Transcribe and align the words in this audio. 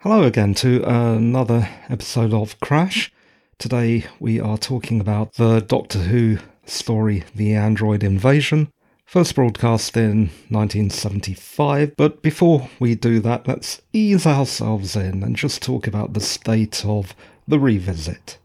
Hello 0.00 0.24
again 0.24 0.52
to 0.52 0.84
another 0.84 1.66
episode 1.88 2.34
of 2.34 2.60
Crash. 2.60 3.10
Today 3.58 4.04
we 4.20 4.38
are 4.38 4.56
talking 4.56 5.00
about 5.00 5.32
the 5.32 5.58
Doctor 5.58 5.98
Who 5.98 6.38
story, 6.64 7.24
The 7.34 7.54
Android 7.54 8.04
Invasion, 8.04 8.70
first 9.04 9.34
broadcast 9.34 9.96
in 9.96 10.30
1975. 10.48 11.96
But 11.96 12.22
before 12.22 12.70
we 12.78 12.94
do 12.94 13.18
that, 13.18 13.48
let's 13.48 13.82
ease 13.92 14.28
ourselves 14.28 14.94
in 14.94 15.24
and 15.24 15.34
just 15.34 15.60
talk 15.60 15.88
about 15.88 16.12
the 16.12 16.20
state 16.20 16.84
of 16.86 17.16
the 17.48 17.58
revisit. 17.58 18.38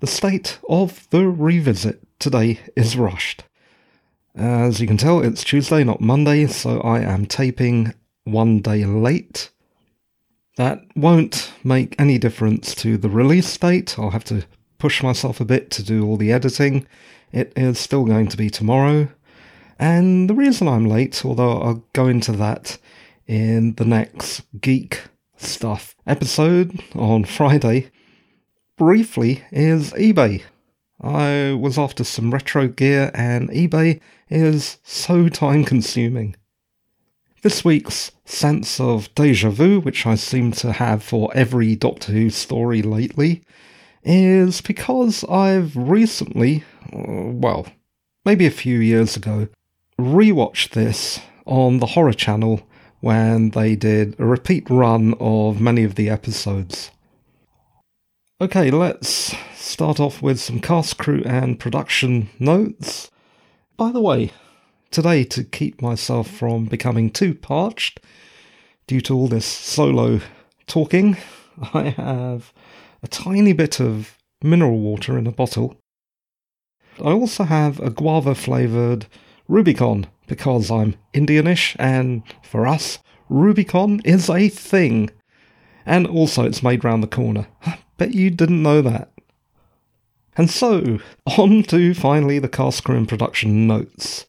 The 0.00 0.08
state 0.08 0.58
of 0.68 1.08
the 1.10 1.28
revisit 1.28 2.00
today 2.18 2.58
is 2.74 2.96
rushed. 2.96 3.44
As 4.34 4.80
you 4.80 4.88
can 4.88 4.96
tell, 4.96 5.20
it's 5.20 5.44
Tuesday, 5.44 5.84
not 5.84 6.00
Monday, 6.00 6.48
so 6.48 6.80
I 6.80 6.98
am 6.98 7.26
taping 7.26 7.94
one 8.24 8.58
day 8.58 8.84
late. 8.84 9.52
That 10.56 10.84
won't 10.96 11.52
make 11.62 11.94
any 11.98 12.18
difference 12.18 12.74
to 12.76 12.96
the 12.96 13.10
release 13.10 13.56
date. 13.56 13.98
I'll 13.98 14.10
have 14.10 14.24
to 14.24 14.46
push 14.78 15.02
myself 15.02 15.40
a 15.40 15.44
bit 15.44 15.70
to 15.72 15.82
do 15.82 16.04
all 16.04 16.16
the 16.16 16.32
editing. 16.32 16.86
It 17.30 17.52
is 17.56 17.78
still 17.78 18.04
going 18.04 18.28
to 18.28 18.36
be 18.36 18.48
tomorrow. 18.48 19.08
And 19.78 20.30
the 20.30 20.34
reason 20.34 20.66
I'm 20.66 20.86
late, 20.86 21.24
although 21.24 21.60
I'll 21.60 21.84
go 21.92 22.08
into 22.08 22.32
that 22.32 22.78
in 23.26 23.74
the 23.74 23.84
next 23.84 24.42
Geek 24.58 25.02
Stuff 25.36 25.94
episode 26.06 26.82
on 26.94 27.24
Friday, 27.24 27.90
briefly, 28.78 29.42
is 29.52 29.92
eBay. 29.92 30.42
I 31.02 31.52
was 31.52 31.78
after 31.78 32.04
some 32.04 32.32
retro 32.32 32.68
gear, 32.68 33.10
and 33.12 33.50
eBay 33.50 34.00
is 34.30 34.78
so 34.82 35.28
time 35.28 35.64
consuming. 35.64 36.36
This 37.46 37.64
week's 37.64 38.10
sense 38.24 38.80
of 38.80 39.14
deja 39.14 39.50
vu, 39.50 39.78
which 39.78 40.04
I 40.04 40.16
seem 40.16 40.50
to 40.50 40.72
have 40.72 41.00
for 41.00 41.30
every 41.32 41.76
Doctor 41.76 42.10
Who 42.10 42.28
story 42.28 42.82
lately, 42.82 43.44
is 44.02 44.60
because 44.60 45.22
I've 45.28 45.76
recently, 45.76 46.64
uh, 46.92 47.30
well, 47.30 47.68
maybe 48.24 48.46
a 48.46 48.50
few 48.50 48.80
years 48.80 49.16
ago, 49.16 49.46
rewatched 49.96 50.70
this 50.70 51.20
on 51.44 51.78
the 51.78 51.86
Horror 51.86 52.14
Channel 52.14 52.66
when 52.98 53.50
they 53.50 53.76
did 53.76 54.18
a 54.18 54.24
repeat 54.24 54.68
run 54.68 55.14
of 55.20 55.60
many 55.60 55.84
of 55.84 55.94
the 55.94 56.10
episodes. 56.10 56.90
Okay, 58.40 58.72
let's 58.72 59.36
start 59.54 60.00
off 60.00 60.20
with 60.20 60.40
some 60.40 60.58
cast, 60.60 60.98
crew, 60.98 61.22
and 61.24 61.60
production 61.60 62.28
notes. 62.40 63.08
By 63.76 63.92
the 63.92 64.00
way, 64.00 64.32
today 64.90 65.24
to 65.24 65.44
keep 65.44 65.82
myself 65.82 66.28
from 66.28 66.66
becoming 66.66 67.10
too 67.10 67.34
parched 67.34 68.00
due 68.86 69.00
to 69.02 69.14
all 69.14 69.28
this 69.28 69.46
solo 69.46 70.20
talking, 70.66 71.16
I 71.74 71.90
have 71.90 72.52
a 73.02 73.08
tiny 73.08 73.52
bit 73.52 73.80
of 73.80 74.16
mineral 74.42 74.78
water 74.78 75.18
in 75.18 75.26
a 75.26 75.32
bottle. 75.32 75.76
I 76.98 77.10
also 77.10 77.44
have 77.44 77.78
a 77.80 77.90
guava 77.90 78.34
flavoured 78.34 79.06
Rubicon 79.48 80.06
because 80.26 80.70
I'm 80.70 80.96
Indianish 81.14 81.76
and 81.78 82.22
for 82.42 82.66
us, 82.66 82.98
Rubicon 83.28 84.00
is 84.04 84.30
a 84.30 84.48
thing. 84.48 85.10
And 85.84 86.06
also, 86.06 86.44
it's 86.44 86.62
made 86.62 86.82
round 86.82 87.02
the 87.02 87.08
corner. 87.08 87.46
I 87.64 87.78
bet 87.96 88.12
you 88.12 88.30
didn't 88.30 88.62
know 88.62 88.82
that. 88.82 89.12
And 90.36 90.50
so, 90.50 90.98
on 91.38 91.62
to 91.64 91.94
finally 91.94 92.38
the 92.38 92.48
cast 92.48 92.84
crew 92.84 92.96
and 92.96 93.08
production 93.08 93.66
notes. 93.66 94.26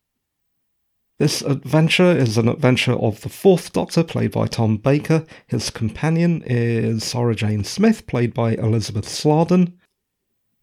This 1.20 1.42
adventure 1.42 2.16
is 2.16 2.38
an 2.38 2.48
adventure 2.48 2.94
of 2.94 3.22
the 3.22 3.30
Fourth 3.30 3.74
Doctor, 3.74 4.04
played 4.04 4.32
by 4.32 4.46
Tom 4.46 4.78
Baker. 4.78 5.26
His 5.48 5.72
companion 5.72 6.44
is 6.46 7.04
Sarah 7.04 7.34
Jane 7.34 7.64
Smith, 7.64 8.06
played 8.06 8.36
by 8.36 8.52
Elizabeth 8.52 9.10
Sladen. 9.10 9.76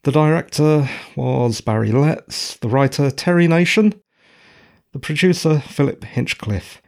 The 0.04 0.12
director 0.12 0.88
was 1.16 1.60
Barry 1.60 1.90
Letts, 1.90 2.56
the 2.58 2.68
writer 2.68 3.10
Terry 3.10 3.48
Nation, 3.48 4.00
the 4.92 5.00
producer 5.00 5.58
Philip 5.58 6.04
Hinchcliffe. 6.04 6.80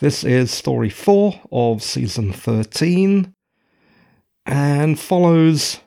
This 0.00 0.24
is 0.24 0.50
story 0.50 0.90
4 0.90 1.42
of 1.52 1.80
season 1.80 2.32
13 2.32 3.32
and 4.46 4.98
follows 4.98 5.78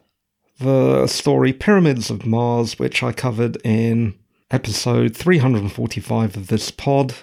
the 0.60 1.06
story 1.08 1.52
Pyramids 1.52 2.10
of 2.10 2.26
Mars, 2.26 2.80
which 2.80 3.04
I 3.04 3.12
covered 3.12 3.58
in 3.66 4.18
episode 4.52 5.16
345 5.16 6.38
of 6.38 6.48
this 6.48 6.70
pod. 6.70 7.16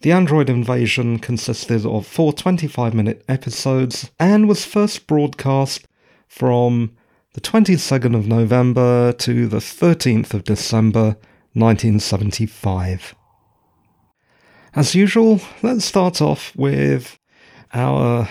The 0.00 0.12
Android 0.12 0.50
Invasion 0.50 1.18
consisted 1.18 1.86
of 1.86 2.06
four 2.06 2.32
25 2.32 2.92
minute 2.92 3.24
episodes 3.28 4.10
and 4.20 4.46
was 4.46 4.64
first 4.64 5.06
broadcast 5.06 5.86
from 6.28 6.94
the 7.32 7.40
22nd 7.40 8.14
of 8.14 8.26
November 8.26 9.12
to 9.12 9.46
the 9.46 9.58
13th 9.58 10.34
of 10.34 10.44
December 10.44 11.16
1975. 11.54 13.14
As 14.74 14.94
usual, 14.94 15.40
let's 15.62 15.86
start 15.86 16.20
off 16.20 16.54
with 16.54 17.18
our 17.72 18.28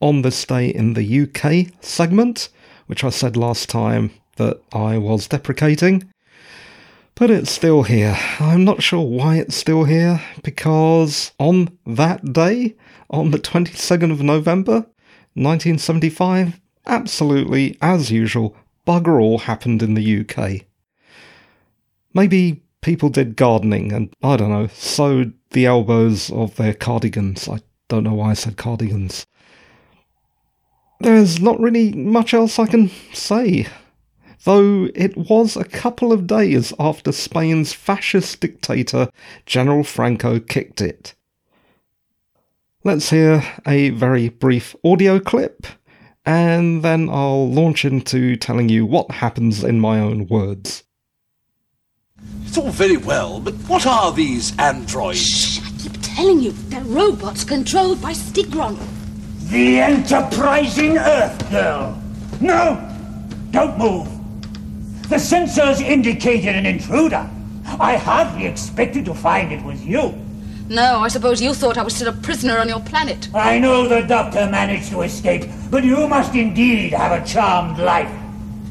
On 0.00 0.22
This 0.22 0.44
Day 0.44 0.68
in 0.68 0.94
the 0.94 1.22
UK 1.22 1.72
segment, 1.82 2.48
which 2.86 3.02
I 3.02 3.10
said 3.10 3.36
last 3.36 3.68
time 3.68 4.12
that 4.36 4.62
I 4.72 4.98
was 4.98 5.26
deprecating. 5.26 6.11
But 7.14 7.30
it's 7.30 7.50
still 7.50 7.82
here. 7.82 8.16
I'm 8.40 8.64
not 8.64 8.82
sure 8.82 9.06
why 9.06 9.36
it's 9.36 9.54
still 9.54 9.84
here, 9.84 10.22
because 10.42 11.32
on 11.38 11.76
that 11.86 12.32
day, 12.32 12.74
on 13.10 13.30
the 13.30 13.38
22nd 13.38 14.10
of 14.10 14.22
November, 14.22 14.86
1975, 15.34 16.58
absolutely, 16.86 17.76
as 17.82 18.10
usual, 18.10 18.56
bugger 18.86 19.20
all 19.20 19.38
happened 19.38 19.82
in 19.82 19.94
the 19.94 20.20
UK. 20.20 20.66
Maybe 22.14 22.62
people 22.80 23.10
did 23.10 23.36
gardening 23.36 23.92
and, 23.92 24.12
I 24.22 24.36
don't 24.36 24.50
know, 24.50 24.68
sewed 24.68 25.34
the 25.50 25.66
elbows 25.66 26.30
of 26.30 26.56
their 26.56 26.74
cardigans. 26.74 27.46
I 27.48 27.60
don't 27.88 28.04
know 28.04 28.14
why 28.14 28.30
I 28.30 28.34
said 28.34 28.56
cardigans. 28.56 29.26
There's 31.00 31.40
not 31.40 31.60
really 31.60 31.92
much 31.92 32.32
else 32.32 32.58
I 32.58 32.66
can 32.66 32.90
say 33.12 33.66
though 34.44 34.88
it 34.94 35.16
was 35.16 35.56
a 35.56 35.64
couple 35.64 36.12
of 36.12 36.26
days 36.26 36.72
after 36.78 37.12
Spain's 37.12 37.72
fascist 37.72 38.40
dictator 38.40 39.08
General 39.46 39.84
Franco 39.84 40.40
kicked 40.40 40.80
it. 40.80 41.14
Let's 42.84 43.10
hear 43.10 43.44
a 43.66 43.90
very 43.90 44.28
brief 44.28 44.74
audio 44.84 45.20
clip, 45.20 45.66
and 46.24 46.82
then 46.82 47.08
I'll 47.08 47.48
launch 47.48 47.84
into 47.84 48.36
telling 48.36 48.68
you 48.68 48.84
what 48.84 49.10
happens 49.12 49.62
in 49.62 49.78
my 49.78 50.00
own 50.00 50.26
words. 50.26 50.82
It's 52.44 52.58
all 52.58 52.70
very 52.70 52.96
well, 52.96 53.40
but 53.40 53.54
what 53.68 53.86
are 53.86 54.12
these 54.12 54.56
androids? 54.58 55.20
Shh, 55.20 55.60
I 55.60 55.70
keep 55.78 55.92
telling 56.02 56.40
you, 56.40 56.52
they're 56.68 56.82
robots 56.82 57.44
controlled 57.44 58.02
by 58.02 58.12
Styggron. 58.12 58.78
The 59.50 59.78
enterprising 59.78 60.98
Earth 60.98 61.50
girl. 61.50 62.02
No! 62.40 62.88
Don't 63.52 63.78
move! 63.78 64.21
The 65.12 65.18
sensors 65.18 65.82
indicated 65.82 66.56
an 66.56 66.64
intruder. 66.64 67.28
I 67.78 67.98
hardly 67.98 68.46
expected 68.46 69.04
to 69.04 69.12
find 69.12 69.52
it 69.52 69.62
was 69.62 69.84
you. 69.84 70.14
No, 70.70 71.00
I 71.00 71.08
suppose 71.08 71.42
you 71.42 71.52
thought 71.52 71.76
I 71.76 71.82
was 71.82 71.94
still 71.94 72.08
a 72.08 72.12
prisoner 72.14 72.56
on 72.56 72.66
your 72.66 72.80
planet. 72.80 73.28
I 73.34 73.58
know 73.58 73.86
the 73.86 74.00
doctor 74.00 74.48
managed 74.48 74.88
to 74.88 75.02
escape, 75.02 75.44
but 75.70 75.84
you 75.84 76.08
must 76.08 76.34
indeed 76.34 76.94
have 76.94 77.12
a 77.12 77.22
charmed 77.26 77.78
life. 77.78 78.08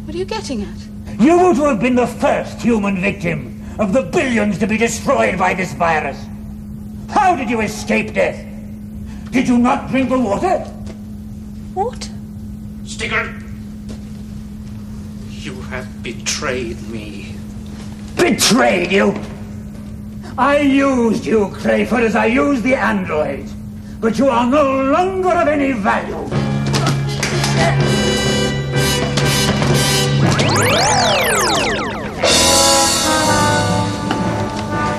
What 0.06 0.16
are 0.16 0.18
you 0.18 0.26
getting 0.26 0.64
at? 0.64 1.22
You 1.22 1.38
were 1.38 1.54
to 1.54 1.66
have 1.66 1.80
been 1.80 1.94
the 1.94 2.08
first 2.08 2.60
human 2.60 3.00
victim 3.00 3.64
of 3.78 3.94
the 3.94 4.02
billions 4.02 4.58
to 4.58 4.66
be 4.66 4.80
destroyed 4.80 5.38
by 5.38 5.54
this 5.54 5.74
virus. 5.74 6.18
How 7.12 7.36
did 7.36 7.52
you 7.52 7.62
escape 7.62 8.16
death? 8.16 8.44
Did 9.30 9.48
you 9.48 9.60
not 9.60 9.92
drink 9.92 10.10
the 10.10 10.18
water? 10.18 10.58
What? 11.76 12.10
Sticker! 12.84 13.41
You 15.72 15.78
have 15.78 16.04
betrayed 16.04 16.82
me. 16.90 17.34
Betrayed 18.18 18.92
you? 18.92 19.16
I 20.38 20.60
used 20.60 21.26
you, 21.26 21.48
Crayford, 21.48 22.04
as 22.04 22.14
I 22.14 22.26
used 22.26 22.64
the 22.64 22.76
androids. 22.76 23.54
But 24.02 24.20
you 24.20 24.28
are 24.28 24.46
no 24.46 24.84
longer 24.84 25.30
of 25.30 25.48
any 25.48 25.72
value. 25.72 26.28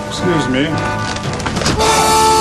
Excuse 0.09 0.49
me. 0.49 2.31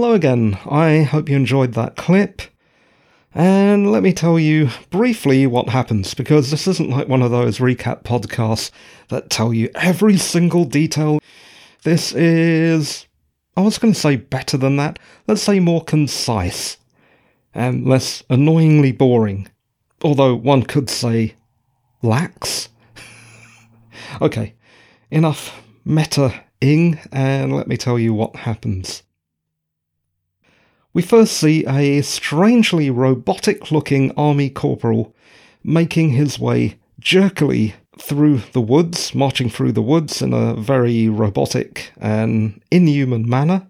Hello 0.00 0.12
again. 0.12 0.56
I 0.64 1.02
hope 1.02 1.28
you 1.28 1.34
enjoyed 1.34 1.74
that 1.74 1.96
clip. 1.96 2.40
And 3.34 3.90
let 3.90 4.04
me 4.04 4.12
tell 4.12 4.38
you 4.38 4.70
briefly 4.90 5.44
what 5.44 5.70
happens, 5.70 6.14
because 6.14 6.52
this 6.52 6.68
isn't 6.68 6.88
like 6.88 7.08
one 7.08 7.20
of 7.20 7.32
those 7.32 7.58
recap 7.58 8.04
podcasts 8.04 8.70
that 9.08 9.28
tell 9.28 9.52
you 9.52 9.68
every 9.74 10.16
single 10.16 10.64
detail. 10.64 11.18
This 11.82 12.12
is, 12.12 13.08
I 13.56 13.62
was 13.62 13.78
going 13.78 13.92
to 13.92 13.98
say 13.98 14.14
better 14.14 14.56
than 14.56 14.76
that. 14.76 15.00
Let's 15.26 15.42
say 15.42 15.58
more 15.58 15.82
concise 15.82 16.76
and 17.52 17.84
less 17.84 18.22
annoyingly 18.30 18.92
boring. 18.92 19.48
Although 20.02 20.36
one 20.36 20.62
could 20.62 20.88
say 20.88 21.34
lax. 22.02 22.68
okay, 24.22 24.54
enough 25.10 25.60
meta-ing, 25.84 27.00
and 27.10 27.52
let 27.52 27.66
me 27.66 27.76
tell 27.76 27.98
you 27.98 28.14
what 28.14 28.36
happens. 28.36 29.02
We 30.94 31.02
first 31.02 31.34
see 31.34 31.66
a 31.66 32.02
strangely 32.02 32.90
robotic 32.90 33.70
looking 33.70 34.10
army 34.16 34.48
corporal 34.48 35.14
making 35.62 36.10
his 36.10 36.38
way 36.38 36.78
jerkily 36.98 37.74
through 37.98 38.38
the 38.52 38.60
woods, 38.60 39.14
marching 39.14 39.50
through 39.50 39.72
the 39.72 39.82
woods 39.82 40.22
in 40.22 40.32
a 40.32 40.54
very 40.54 41.08
robotic 41.08 41.92
and 42.00 42.62
inhuman 42.70 43.28
manner. 43.28 43.66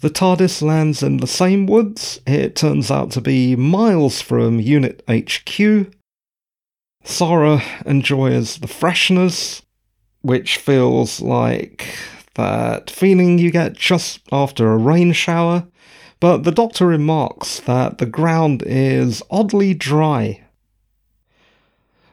The 0.00 0.10
TARDIS 0.10 0.62
lands 0.62 1.02
in 1.02 1.18
the 1.18 1.26
same 1.26 1.66
woods. 1.66 2.20
It 2.26 2.56
turns 2.56 2.90
out 2.90 3.10
to 3.12 3.20
be 3.20 3.56
miles 3.56 4.22
from 4.22 4.60
Unit 4.60 5.02
HQ. 5.08 5.92
Sarah 7.04 7.62
enjoys 7.84 8.58
the 8.58 8.68
freshness, 8.68 9.62
which 10.22 10.56
feels 10.56 11.20
like 11.20 11.86
that 12.34 12.90
feeling 12.90 13.38
you 13.38 13.50
get 13.50 13.74
just 13.74 14.20
after 14.32 14.72
a 14.72 14.78
rain 14.78 15.12
shower 15.12 15.66
but 16.20 16.44
the 16.44 16.52
doctor 16.52 16.86
remarks 16.86 17.60
that 17.60 17.98
the 17.98 18.06
ground 18.06 18.62
is 18.66 19.22
oddly 19.30 19.74
dry. 19.74 20.42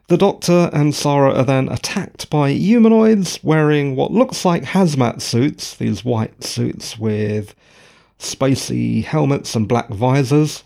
The 0.07 0.17
doctor 0.17 0.69
and 0.71 0.95
Sarah 0.95 1.33
are 1.33 1.43
then 1.43 1.67
attacked 1.67 2.29
by 2.29 2.51
humanoids 2.51 3.43
wearing 3.43 3.97
what 3.97 4.13
looks 4.13 4.45
like 4.45 4.63
hazmat 4.63 5.21
suits, 5.21 5.75
these 5.75 6.05
white 6.05 6.45
suits 6.45 6.97
with 6.97 7.53
spacey 8.17 9.03
helmets 9.03 9.53
and 9.53 9.67
black 9.67 9.89
visors. 9.89 10.63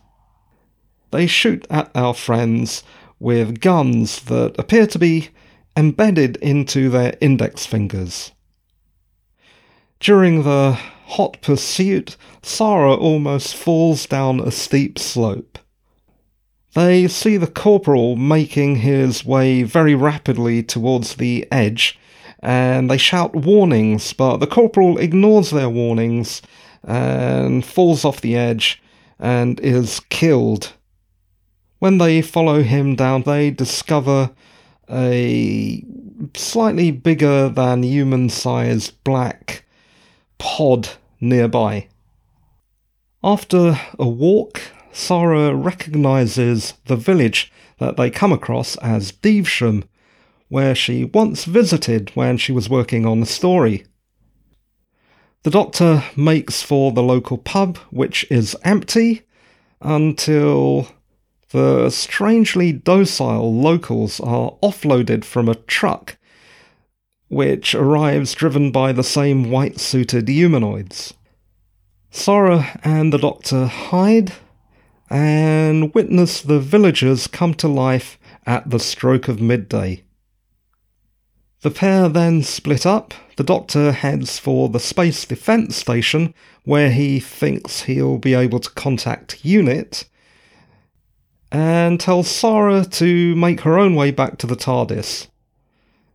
They 1.10 1.26
shoot 1.26 1.66
at 1.72 1.90
our 1.96 2.14
friends 2.14 2.84
with 3.20 3.60
guns 3.60 4.22
that 4.26 4.56
appear 4.60 4.86
to 4.86 5.00
be 5.00 5.30
embedded 5.76 6.38
into 6.38 6.90
their 6.90 7.16
index 7.20 7.66
fingers. 7.66 8.32
During 10.02 10.42
the 10.42 10.80
hot 11.10 11.40
pursuit, 11.44 12.18
Sarah 12.42 12.96
almost 12.96 13.56
falls 13.56 14.08
down 14.08 14.40
a 14.40 14.50
steep 14.50 14.98
slope. 14.98 15.60
They 16.74 17.08
see 17.08 17.38
the 17.38 17.46
corporal 17.46 18.16
making 18.16 18.78
his 18.78 19.24
way 19.24 19.62
very 19.62 19.94
rapidly 19.94 20.64
towards 20.64 21.18
the 21.18 21.48
edge, 21.52 22.00
and 22.40 22.90
they 22.90 22.98
shout 22.98 23.36
warnings, 23.36 24.12
but 24.14 24.38
the 24.38 24.48
corporal 24.48 24.98
ignores 24.98 25.52
their 25.52 25.70
warnings 25.70 26.42
and 26.84 27.64
falls 27.64 28.04
off 28.04 28.22
the 28.22 28.36
edge 28.36 28.82
and 29.20 29.60
is 29.60 30.00
killed. 30.10 30.74
When 31.78 32.00
they 32.00 32.24
follow 32.24 32.64
him 32.64 32.96
down, 32.96 33.22
they 33.22 33.52
discover 33.52 34.32
a 34.90 35.86
slightly 36.34 36.90
bigger 36.90 37.50
than 37.50 37.84
human 37.84 38.30
sized 38.30 39.04
black 39.04 39.64
pod 40.42 40.90
nearby. 41.20 41.88
After 43.24 43.80
a 44.00 44.08
walk, 44.08 44.60
Sarah 44.92 45.54
recognizes 45.54 46.74
the 46.86 46.96
village 46.96 47.52
that 47.78 47.96
they 47.96 48.10
come 48.10 48.34
across 48.34 48.76
as 48.78 49.12
Devesham, 49.12 49.84
where 50.50 50.74
she 50.74 51.06
once 51.06 51.46
visited 51.46 52.10
when 52.16 52.38
she 52.38 52.52
was 52.52 52.72
working 52.72 53.06
on 53.06 53.20
the 53.20 53.28
story. 53.28 53.86
The 55.44 55.52
doctor 55.52 56.04
makes 56.18 56.64
for 56.64 56.92
the 56.92 57.04
local 57.04 57.38
pub, 57.38 57.78
which 57.92 58.26
is 58.32 58.58
empty, 58.64 59.22
until 59.80 60.88
the 61.52 61.92
strangely 61.92 62.72
docile 62.72 63.54
locals 63.54 64.20
are 64.20 64.56
offloaded 64.64 65.24
from 65.24 65.48
a 65.48 65.56
truck 65.56 66.18
which 67.32 67.74
arrives 67.74 68.34
driven 68.34 68.72
by 68.72 68.92
the 68.92 69.04
same 69.04 69.50
white 69.50 69.80
suited 69.80 70.28
humanoids. 70.28 71.14
Sarah 72.10 72.78
and 72.84 73.14
the 73.14 73.18
Doctor 73.18 73.68
hide 73.68 74.34
and 75.10 75.94
witness 75.94 76.42
the 76.42 76.60
villagers 76.60 77.28
come 77.28 77.54
to 77.54 77.70
life 77.70 78.20
at 78.46 78.70
the 78.70 78.80
stroke 78.80 79.30
of 79.30 79.40
midday. 79.40 80.04
The 81.62 81.72
pair 81.72 82.10
then 82.10 82.44
split 82.44 82.86
up. 82.86 83.14
The 83.38 83.46
Doctor 83.46 83.94
heads 83.94 84.38
for 84.38 84.68
the 84.68 84.80
Space 84.80 85.24
Defence 85.24 85.78
Station, 85.78 86.34
where 86.66 86.92
he 86.92 87.22
thinks 87.22 87.84
he'll 87.84 88.18
be 88.18 88.34
able 88.34 88.60
to 88.60 88.70
contact 88.72 89.46
UNIT, 89.46 90.04
and 91.50 91.98
tells 91.98 92.28
Sarah 92.30 92.84
to 92.84 93.36
make 93.38 93.62
her 93.62 93.80
own 93.80 93.96
way 93.96 94.12
back 94.12 94.38
to 94.40 94.48
the 94.48 94.58
TARDIS 94.58 95.28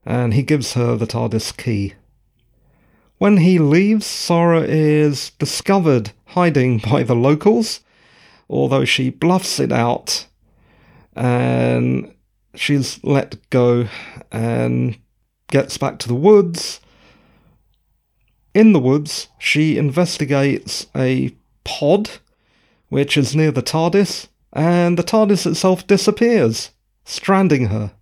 and 0.06 0.32
he 0.32 0.42
gives 0.42 0.74
her 0.74 0.96
the 0.96 1.06
TARDIS 1.06 1.56
key. 1.56 1.94
When 3.18 3.38
he 3.38 3.58
leaves, 3.58 4.06
Sarah 4.06 4.62
is 4.62 5.30
discovered 5.30 6.12
hiding 6.26 6.78
by 6.90 7.02
the 7.02 7.16
locals, 7.16 7.80
although 8.48 8.84
she 8.84 9.10
bluffs 9.10 9.58
it 9.58 9.72
out 9.72 10.26
and 11.16 12.14
she's 12.54 13.02
let 13.02 13.38
go 13.50 13.88
and 14.30 14.98
gets 15.48 15.78
back 15.78 15.98
to 15.98 16.08
the 16.08 16.14
woods. 16.14 16.80
In 18.54 18.72
the 18.72 18.80
woods, 18.80 19.28
she 19.38 19.76
investigates 19.76 20.86
a 20.94 21.34
pod 21.64 22.10
which 22.88 23.16
is 23.16 23.34
near 23.34 23.50
the 23.50 23.62
TARDIS, 23.62 24.28
and 24.52 24.96
the 24.96 25.02
TARDIS 25.02 25.44
itself 25.46 25.86
disappears, 25.86 26.70
stranding 27.04 27.66
her. 27.66 27.92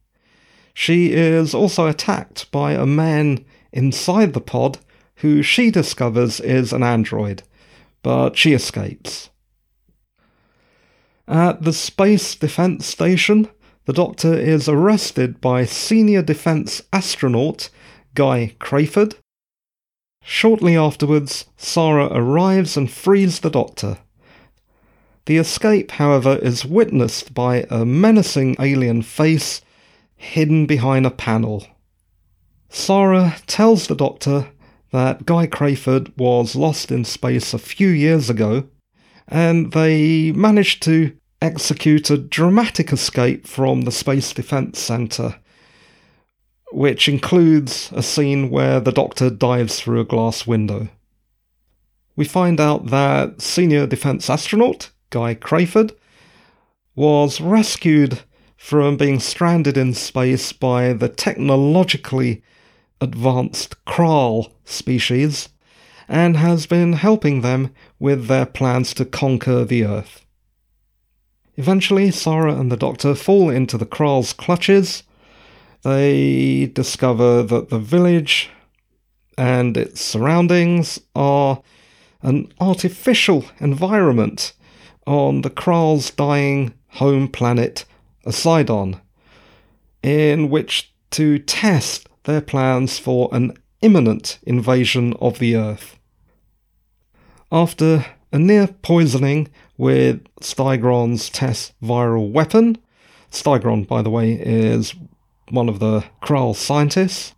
She 0.75 1.13
is 1.13 1.55
also 1.55 1.87
attacked 1.87 2.51
by 2.51 2.73
a 2.73 2.85
man 2.85 3.45
inside 3.73 4.33
the 4.33 4.41
pod 4.41 4.79
who 5.17 5.41
she 5.41 5.71
discovers 5.71 6.41
is 6.41 6.73
an 6.73 6.83
android, 6.83 7.45
but 8.03 8.37
she 8.37 8.53
escapes. 8.53 9.31
At 11.27 11.63
the 11.63 11.73
Space 11.73 12.35
Defense 12.35 12.87
Station, 12.87 13.49
the 13.87 13.93
Doctor 13.93 14.35
is 14.35 14.69
arrested 14.69 15.41
by 15.41 15.65
senior 15.65 16.23
defense 16.23 16.83
astronaut 16.93 17.71
Guy 18.15 18.55
Crayford. 18.59 19.17
Shortly 20.23 20.77
afterwards, 20.77 21.47
Sarah 21.57 22.09
arrives 22.11 22.77
and 22.77 22.91
frees 22.91 23.41
the 23.41 23.51
Doctor. 23.51 23.99
The 25.27 25.37
escape, 25.39 25.93
however, 25.93 26.37
is 26.43 26.67
witnessed 26.67 27.33
by 27.33 27.67
a 27.71 27.87
menacing 27.87 28.57
alien 28.59 29.03
face 29.03 29.63
hidden 30.25 30.67
behind 30.67 31.07
a 31.07 31.11
panel. 31.11 31.67
Sarah 32.69 33.37
tells 33.47 33.87
the 33.87 33.95
Doctor 33.95 34.49
that 34.91 35.27
Guy 35.27 35.47
Crayford 35.47 36.13
was 36.17 36.57
lost 36.57 36.91
in 36.91 37.05
space 37.05 37.53
a 37.53 37.59
few 37.59 37.89
years 37.89 38.31
ago, 38.31 38.69
and 39.29 39.73
they 39.73 40.33
managed 40.33 40.83
to 40.85 41.17
execute 41.41 42.11
a 42.11 42.17
dramatic 42.17 42.93
escape 42.93 43.47
from 43.47 43.83
the 43.83 43.93
Space 43.93 44.33
Defense 44.33 44.79
Center, 44.79 45.37
which 46.73 47.09
includes 47.09 47.93
a 47.93 48.03
scene 48.03 48.51
where 48.51 48.81
the 48.81 48.93
Doctor 48.93 49.31
dives 49.31 49.79
through 49.79 50.01
a 50.01 50.05
glass 50.05 50.47
window. 50.47 50.89
We 52.17 52.25
find 52.25 52.61
out 52.61 52.87
that 52.87 53.43
senior 53.43 53.87
defense 53.87 54.31
astronaut, 54.31 54.91
Guy 55.11 55.35
Crayford, 55.35 55.93
was 56.95 57.41
rescued 57.41 58.21
from 58.65 58.97
being 58.97 59.21
stranded 59.21 59.77
in 59.77 59.93
space 59.93 60.51
by 60.51 60.91
the 60.95 61.07
technologically 61.07 62.43
advanced 62.99 63.77
Kraal 63.85 64.55
species 64.65 65.51
and 66.09 66.39
has 66.39 66.65
been 66.65 66.95
helping 66.95 67.43
them 67.43 67.75
with 67.99 68.27
their 68.27 68.47
plans 68.47 68.95
to 68.95 69.05
conquer 69.05 69.67
the 69.67 69.85
Earth. 69.85 70.25
Eventually, 71.57 72.11
Sarah 72.11 72.55
and 72.55 72.73
the 72.73 72.79
Doctor 72.79 73.15
fall 73.15 73.51
into 73.51 73.77
the 73.77 73.85
Kraal's 73.85 74.33
clutches. 74.33 75.03
They 75.83 76.71
discover 76.73 77.43
that 77.43 77.69
the 77.69 77.79
village 77.79 78.49
and 79.37 79.77
its 79.77 80.01
surroundings 80.01 80.99
are 81.15 81.61
an 82.23 82.51
artificial 82.59 83.45
environment 83.61 84.55
on 85.07 85.43
the 85.43 85.51
Kraal's 85.51 86.11
dying 86.11 86.73
home 86.93 87.29
planet, 87.29 87.85
Oseidon, 88.27 89.01
in 90.03 90.51
which 90.51 90.93
to 91.11 91.39
test 91.39 92.09
their 92.25 92.41
plans 92.41 92.99
for 92.99 93.29
an 93.33 93.57
imminent 93.83 94.39
invasion 94.43 95.15
of 95.21 95.39
the 95.39 95.57
Earth. 95.57 95.99
After 97.53 98.07
a 98.33 98.39
near 98.39 98.67
poisoning 98.67 99.49
with 99.77 100.25
Styggron's 100.41 101.31
test 101.31 101.73
viral 101.81 102.31
weapon, 102.33 102.79
Stigron, 103.31 103.85
by 103.85 104.03
the 104.03 104.11
way, 104.11 104.33
is 104.33 104.95
one 105.51 105.69
of 105.69 105.79
the 105.79 106.05
Kraal 106.21 106.55
scientists, 106.55 107.35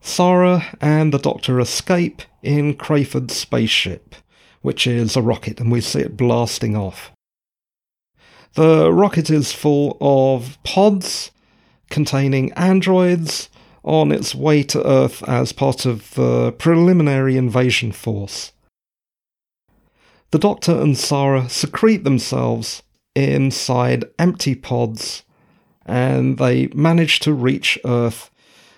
Sara 0.00 0.76
and 0.80 1.12
the 1.12 1.18
Doctor 1.18 1.60
escape 1.60 2.22
in 2.42 2.74
Crayford's 2.74 3.36
spaceship, 3.36 4.14
which 4.62 4.86
is 4.86 5.16
a 5.16 5.22
rocket, 5.22 5.60
and 5.60 5.70
we 5.70 5.80
see 5.80 6.00
it 6.00 6.16
blasting 6.16 6.76
off. 6.76 7.12
The 8.56 8.90
rocket 8.90 9.28
is 9.28 9.52
full 9.52 9.98
of 10.00 10.56
pods 10.62 11.30
containing 11.90 12.54
androids 12.54 13.50
on 13.84 14.10
its 14.10 14.34
way 14.34 14.62
to 14.62 14.82
Earth 14.86 15.22
as 15.28 15.52
part 15.52 15.84
of 15.84 16.14
the 16.14 16.52
preliminary 16.52 17.36
invasion 17.36 17.92
force. 17.92 18.52
The 20.30 20.38
Doctor 20.38 20.72
and 20.72 20.96
Sara 20.96 21.50
secrete 21.50 22.04
themselves 22.04 22.82
inside 23.14 24.06
empty 24.18 24.54
pods 24.54 25.22
and 25.84 26.38
they 26.38 26.68
manage 26.68 27.20
to 27.20 27.34
reach 27.34 27.78
Earth 27.84 28.30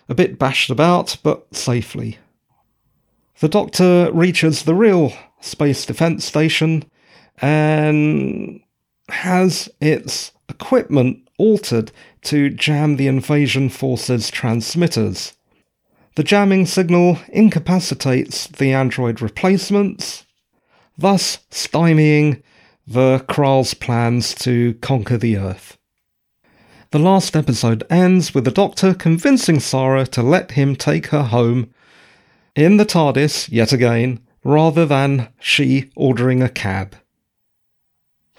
a 0.09 0.15
bit 0.15 0.41
bashed 0.41 0.71
about, 0.71 1.19
but 1.23 1.55
safely. 1.55 2.19
The 3.39 3.49
Doctor 3.49 4.11
reaches 4.13 4.65
the 4.65 4.75
real 4.75 5.13
Space 5.41 5.87
Defense 5.87 6.25
Station 6.25 6.85
and 7.41 8.61
has 9.11 9.69
its 9.81 10.33
equipment 10.49 11.29
altered 11.39 11.93
to 12.23 12.51
jam 12.51 12.97
the 12.97 13.07
invasion 13.07 13.69
force's 13.69 14.31
transmitters. 14.31 15.35
The 16.17 16.25
jamming 16.25 16.67
signal 16.67 17.19
incapacitates 17.29 18.49
the 18.49 18.73
android 18.73 19.21
replacements, 19.21 20.27
thus 20.97 21.39
stymieing 21.51 22.43
the 22.87 23.25
Kraal's 23.29 23.75
plans 23.75 24.35
to 24.37 24.75
conquer 24.75 25.17
the 25.17 25.37
Earth. 25.37 25.79
The 26.91 26.99
last 26.99 27.37
episode 27.37 27.85
ends 27.91 28.35
with 28.35 28.45
the 28.45 28.51
Doctor 28.51 28.95
convincing 28.95 29.61
Sara 29.61 30.07
to 30.07 30.23
let 30.23 30.53
him 30.53 30.75
take 30.75 31.09
her 31.09 31.25
home 31.25 31.73
in 32.57 32.79
the 32.79 32.87
TARDIS 32.87 33.51
yet 33.53 33.73
again, 33.73 34.21
rather 34.43 34.87
than 34.87 35.29
she 35.39 35.91
ordering 35.95 36.43
a 36.43 36.49
cab. 36.49 36.97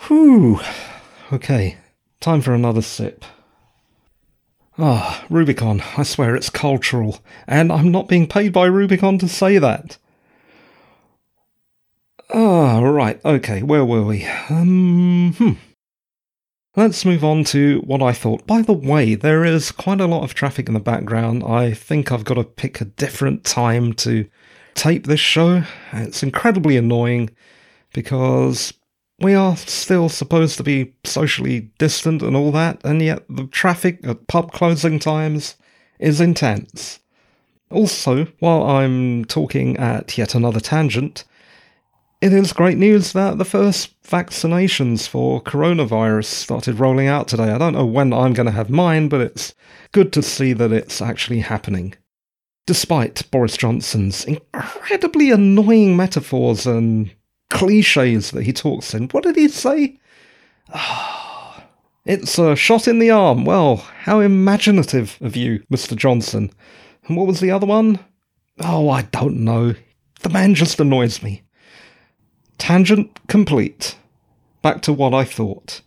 Whew. 0.08 0.60
Okay, 1.32 1.78
time 2.20 2.42
for 2.42 2.54
another 2.54 2.82
sip. 2.82 3.24
Ah, 4.78 5.26
Rubicon. 5.30 5.82
I 5.98 6.04
swear 6.04 6.36
it's 6.36 6.50
cultural, 6.50 7.20
and 7.48 7.72
I'm 7.72 7.92
not 7.92 8.08
being 8.08 8.28
paid 8.28 8.54
by 8.54 8.66
Rubicon 8.66 9.18
to 9.20 9.28
say 9.28 9.58
that. 9.58 9.98
Ah, 12.34 12.80
right, 12.80 13.20
okay, 13.26 13.62
where 13.62 13.84
were 13.84 14.06
we? 14.06 14.26
Um, 14.50 15.34
hmm. 15.38 15.54
Let's 16.76 17.04
move 17.04 17.26
on 17.26 17.44
to 17.46 17.80
what 17.80 18.02
I 18.02 18.14
thought. 18.14 18.48
By 18.48 18.62
the 18.62 18.74
way, 18.74 19.16
there 19.16 19.44
is 19.44 19.72
quite 19.72 20.00
a 20.00 20.08
lot 20.08 20.24
of 20.24 20.34
traffic 20.34 20.68
in 20.68 20.76
the 20.76 20.80
background. 20.80 21.44
I 21.44 21.74
think 21.74 22.12
I've 22.12 22.24
got 22.24 22.36
to 22.36 22.44
pick 22.44 22.80
a 22.80 22.86
different 22.86 23.44
time 23.44 23.92
to 23.94 24.30
tape 24.76 25.08
this 25.08 25.20
show. 25.20 25.64
It's 25.92 26.24
incredibly 26.24 26.78
annoying 26.78 27.32
because 27.92 28.74
we 29.22 29.34
are 29.34 29.56
still 29.58 30.10
supposed 30.10 30.58
to 30.58 30.64
be 30.64 30.94
socially 31.04 31.72
distant 31.78 32.22
and 32.22 32.36
all 32.36 32.52
that, 32.52 32.80
and 32.84 33.02
yet 33.02 33.24
the 33.30 33.48
traffic 33.48 34.00
at 34.04 34.28
pub 34.28 34.52
closing 34.52 35.00
times 35.00 35.56
is 36.00 36.22
intense. 36.22 37.00
Also, 37.72 38.26
while 38.40 38.64
I'm 38.64 39.26
talking 39.26 39.78
at 39.78 40.18
yet 40.18 40.34
another 40.36 40.60
tangent, 40.60 41.24
it 42.22 42.34
is 42.34 42.52
great 42.52 42.78
news 42.78 43.14
that 43.14 43.38
the 43.38 43.46
first 43.46 44.02
vaccinations 44.04 45.08
for 45.08 45.42
coronavirus 45.42 46.26
started 46.26 46.80
rolling 46.80 47.08
out 47.08 47.28
today. 47.28 47.52
I 47.52 47.58
don't 47.58 47.74
know 47.74 47.86
when 47.86 48.12
I'm 48.12 48.34
going 48.34 48.48
to 48.48 48.52
have 48.52 48.70
mine, 48.70 49.08
but 49.08 49.22
it's 49.22 49.54
good 49.92 50.12
to 50.14 50.22
see 50.22 50.52
that 50.54 50.72
it's 50.72 51.02
actually 51.02 51.40
happening. 51.40 51.94
Despite 52.68 53.30
Boris 53.32 53.56
Johnson's 53.56 54.26
incredibly 54.26 55.32
annoying 55.32 55.96
metaphors 55.96 56.68
and 56.68 57.12
cliches 57.50 58.32
that 58.32 58.44
he 58.44 58.54
talks 58.54 58.94
in, 58.94 59.08
what 59.10 59.24
did 59.24 59.36
he 59.36 59.48
say? 59.48 60.00
Ah, 60.74 61.64
it's 62.06 62.38
a 62.38 62.56
shot 62.56 62.88
in 62.88 63.00
the 63.00 63.12
arm. 63.12 63.46
Well, 63.46 63.78
how 63.78 64.20
imaginative 64.20 65.18
of 65.22 65.36
you, 65.36 65.64
Mr. 65.72 65.96
Johnson. 65.96 66.52
And 67.08 67.18
what 67.18 67.28
was 67.28 67.40
the 67.40 67.52
other 67.52 67.66
one? 67.66 68.00
Oh, 68.60 68.90
I 68.90 69.04
don't 69.04 69.38
know. 69.38 69.76
The 70.22 70.30
man 70.30 70.54
just 70.54 70.80
annoys 70.80 71.24
me. 71.24 71.44
Tangent 72.58 73.20
complete. 73.28 73.96
Back 74.62 74.82
to 74.84 74.94
what 74.94 75.14
I 75.14 75.24
thought. 75.24 75.82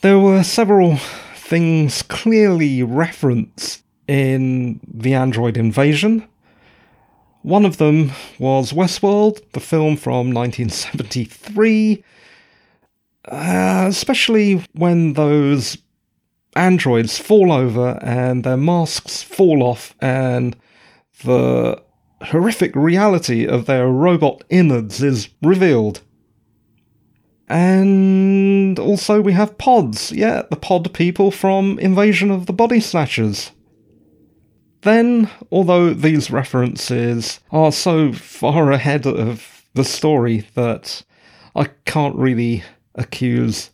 There 0.00 0.18
were 0.18 0.42
several 0.42 0.96
things 1.36 2.02
clearly 2.02 2.82
referenced 2.82 3.84
in 4.08 4.80
the 4.86 5.14
android 5.14 5.56
invasion. 5.56 6.26
One 7.46 7.64
of 7.64 7.76
them 7.76 8.10
was 8.40 8.72
Westworld, 8.72 9.40
the 9.52 9.60
film 9.60 9.96
from 9.96 10.32
1973, 10.32 12.02
uh, 13.26 13.86
especially 13.88 14.64
when 14.72 15.12
those 15.12 15.78
androids 16.56 17.20
fall 17.20 17.52
over 17.52 18.00
and 18.02 18.42
their 18.42 18.56
masks 18.56 19.22
fall 19.22 19.62
off 19.62 19.94
and 20.00 20.56
the 21.22 21.80
horrific 22.20 22.74
reality 22.74 23.46
of 23.46 23.66
their 23.66 23.86
robot 23.86 24.42
innards 24.50 25.00
is 25.00 25.28
revealed. 25.40 26.00
And 27.46 28.76
also, 28.76 29.20
we 29.20 29.34
have 29.34 29.56
pods. 29.56 30.10
Yeah, 30.10 30.42
the 30.50 30.56
pod 30.56 30.92
people 30.92 31.30
from 31.30 31.78
Invasion 31.78 32.32
of 32.32 32.46
the 32.46 32.52
Body 32.52 32.80
Snatchers. 32.80 33.52
Then, 34.86 35.28
although 35.50 35.92
these 35.92 36.30
references 36.30 37.40
are 37.50 37.72
so 37.72 38.12
far 38.12 38.70
ahead 38.70 39.04
of 39.04 39.64
the 39.74 39.82
story 39.82 40.46
that 40.54 41.02
I 41.56 41.64
can't 41.86 42.14
really 42.14 42.62
accuse 42.94 43.70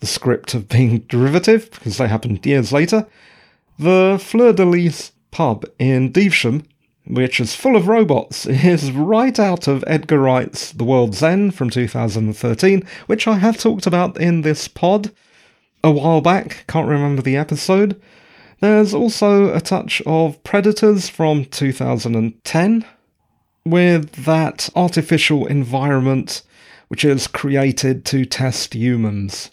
the 0.00 0.08
script 0.08 0.52
of 0.54 0.68
being 0.68 0.98
derivative, 1.08 1.70
because 1.70 1.96
they 1.96 2.08
happened 2.08 2.44
years 2.44 2.72
later, 2.72 3.06
the 3.78 4.18
Fleur 4.20 4.52
de 4.52 4.64
Lis 4.64 5.12
pub 5.30 5.64
in 5.78 6.12
Devesham 6.12 6.64
which 7.06 7.38
is 7.38 7.54
full 7.54 7.76
of 7.76 7.86
robots, 7.86 8.44
is 8.46 8.90
right 8.90 9.38
out 9.38 9.68
of 9.68 9.84
Edgar 9.86 10.18
Wright's 10.18 10.72
The 10.72 10.84
World's 10.84 11.22
End 11.22 11.54
from 11.54 11.70
2013, 11.70 12.82
which 13.06 13.28
I 13.28 13.34
have 13.34 13.58
talked 13.58 13.86
about 13.86 14.20
in 14.20 14.42
this 14.42 14.66
pod 14.66 15.12
a 15.84 15.92
while 15.92 16.20
back, 16.20 16.64
can't 16.66 16.88
remember 16.88 17.22
the 17.22 17.36
episode. 17.36 18.00
There's 18.62 18.94
also 18.94 19.52
a 19.52 19.60
touch 19.60 20.00
of 20.06 20.40
Predators 20.44 21.08
from 21.08 21.46
2010, 21.46 22.84
with 23.66 24.24
that 24.24 24.68
artificial 24.76 25.46
environment 25.46 26.42
which 26.86 27.04
is 27.04 27.26
created 27.26 28.04
to 28.04 28.24
test 28.24 28.74
humans. 28.74 29.50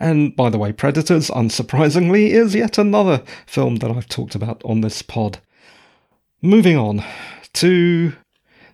And 0.00 0.34
by 0.34 0.48
the 0.48 0.56
way, 0.56 0.72
Predators, 0.72 1.28
unsurprisingly, 1.28 2.30
is 2.30 2.54
yet 2.54 2.78
another 2.78 3.22
film 3.44 3.76
that 3.76 3.90
I've 3.90 4.08
talked 4.08 4.34
about 4.34 4.62
on 4.64 4.80
this 4.80 5.02
pod. 5.02 5.38
Moving 6.40 6.78
on 6.78 7.04
to 7.52 8.14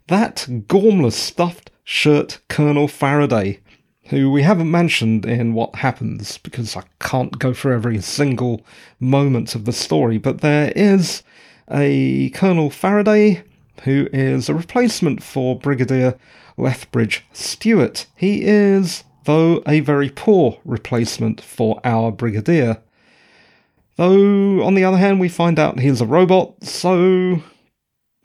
that 0.07 0.47
gormless 0.69 1.15
stuffed 1.15 1.73
shirt 1.83 2.39
Colonel 2.49 2.87
Faraday, 2.87 3.59
who 4.07 4.31
we 4.31 4.43
haven't 4.43 4.71
mentioned 4.71 5.25
in 5.25 5.55
what 5.55 5.77
happens 5.77 6.39
because 6.39 6.77
I 6.77 6.83
can't 7.01 7.39
go 7.39 7.55
through 7.55 7.75
every 7.75 8.01
single 8.03 8.65
moment 9.01 9.55
of 9.55 9.65
the 9.65 9.73
story, 9.73 10.19
but 10.19 10.41
there 10.41 10.73
is 10.77 11.23
a 11.71 12.31
Colonel 12.31 12.71
Faraday 12.71 13.43
who 13.85 14.09
is 14.13 14.49
a 14.49 14.55
replacement 14.55 15.23
for 15.23 15.59
Brigadier 15.59 16.19
Lethbridge 16.57 17.25
Stewart. 17.33 18.07
He 18.15 18.45
is, 18.45 19.05
though, 19.25 19.63
a 19.67 19.81
very 19.81 20.11
poor 20.11 20.59
replacement 20.65 21.41
for 21.41 21.81
our 21.85 22.13
Brigadier. 22.13 22.83
Though, 23.97 24.63
on 24.63 24.75
the 24.75 24.85
other 24.85 24.99
hand, 24.99 25.21
we 25.21 25.29
find 25.29 25.59
out 25.59 25.81
he's 25.81 26.01
a 26.01 26.07
robot, 26.07 26.63
so 26.63 27.43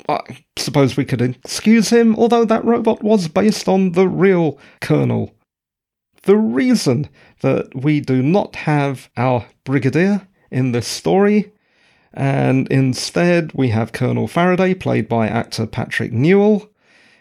I 0.07 0.19
suppose 0.57 0.97
we 0.97 1.05
could 1.05 1.21
excuse 1.21 1.89
him, 1.89 2.15
although 2.15 2.45
that 2.45 2.65
robot 2.65 3.03
was 3.03 3.27
based 3.27 3.67
on 3.67 3.93
the 3.93 4.07
real 4.07 4.57
Colonel. 4.81 5.33
The 6.23 6.37
reason 6.37 7.09
that 7.41 7.73
we 7.75 7.99
do 7.99 8.21
not 8.21 8.55
have 8.57 9.09
our 9.15 9.45
Brigadier 9.63 10.27
in 10.51 10.71
this 10.71 10.87
story, 10.87 11.51
and 12.13 12.67
instead 12.69 13.53
we 13.53 13.69
have 13.69 13.91
Colonel 13.91 14.27
Faraday, 14.27 14.73
played 14.73 15.07
by 15.07 15.27
actor 15.27 15.65
Patrick 15.65 16.11
Newell, 16.11 16.69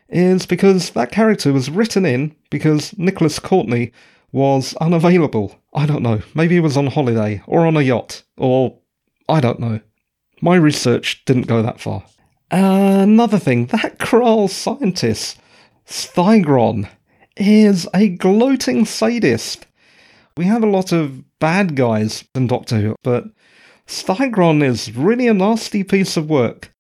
is 0.09 0.47
because 0.47 0.91
that 0.91 1.13
character 1.13 1.53
was 1.53 1.71
written 1.71 2.07
in 2.07 2.35
because 2.51 2.97
Nicholas 2.99 3.39
Courtney 3.39 3.93
was 4.33 4.75
unavailable. 4.81 5.59
I 5.75 5.87
don't 5.87 6.03
know. 6.03 6.23
Maybe 6.35 6.55
he 6.55 6.61
was 6.61 6.77
on 6.77 6.87
holiday 6.87 7.43
or 7.47 7.67
on 7.67 7.77
a 7.77 7.83
yacht 7.83 8.23
or 8.37 8.79
I 9.29 9.41
don't 9.41 9.61
know. 9.61 9.81
My 10.41 10.57
research 10.57 11.25
didn't 11.25 11.47
go 11.47 11.63
that 11.63 11.81
far. 11.81 12.05
Another 12.51 13.39
thing, 13.39 13.67
that 13.67 13.99
Kraal 13.99 14.49
scientist, 14.49 15.39
Thygron, 15.87 16.89
is 17.39 17.89
a 17.95 18.09
gloating 18.09 18.85
sadist. 18.85 19.67
We 20.37 20.45
have 20.45 20.63
a 20.63 20.69
lot 20.69 20.93
of 20.93 21.25
bad 21.39 21.77
guys 21.77 22.25
in 22.35 22.47
Doctor 22.47 22.79
Who, 22.81 22.97
but 23.03 23.25
Thygron 23.87 24.63
is 24.63 24.95
really 24.95 25.29
a 25.29 25.35
nasty 25.35 25.83
piece 25.83 26.17
of 26.17 26.29
work. 26.29 26.73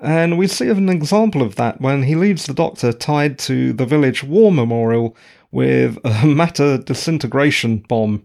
And 0.00 0.36
we 0.36 0.48
see 0.48 0.68
an 0.68 0.88
example 0.88 1.42
of 1.42 1.54
that 1.56 1.80
when 1.80 2.02
he 2.02 2.16
leaves 2.16 2.46
the 2.46 2.54
Doctor 2.54 2.92
tied 2.92 3.38
to 3.40 3.72
the 3.72 3.86
village 3.86 4.24
war 4.24 4.50
memorial 4.50 5.16
with 5.52 5.96
a 6.04 6.26
matter 6.26 6.78
disintegration 6.78 7.78
bomb. 7.78 8.24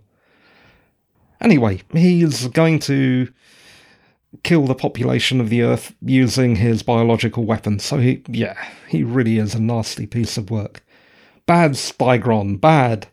Anyway, 1.39 1.83
he's 1.93 2.47
going 2.47 2.79
to 2.79 3.31
kill 4.43 4.65
the 4.65 4.73
population 4.73 5.39
of 5.39 5.49
the 5.49 5.61
Earth 5.61 5.93
using 6.01 6.55
his 6.55 6.81
biological 6.81 7.45
weapons. 7.45 7.83
So 7.83 7.97
he, 7.97 8.23
yeah, 8.27 8.57
he 8.87 9.03
really 9.03 9.37
is 9.37 9.53
a 9.53 9.61
nasty 9.61 10.07
piece 10.07 10.37
of 10.37 10.49
work. 10.49 10.83
Bad 11.47 11.71
Thygron, 11.71 12.61
bad. 12.61 13.07